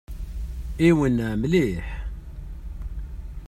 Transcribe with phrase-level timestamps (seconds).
[0.87, 1.85] Iwenneɛ mliḥ!